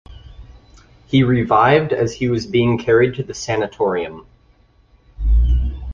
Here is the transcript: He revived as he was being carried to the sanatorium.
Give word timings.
He 1.05 1.21
revived 1.21 1.93
as 1.93 2.15
he 2.15 2.27
was 2.27 2.47
being 2.47 2.79
carried 2.79 3.13
to 3.13 3.23
the 3.23 3.35
sanatorium. 3.35 4.25